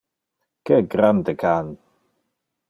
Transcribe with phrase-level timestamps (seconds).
[0.69, 1.71] Que grande can!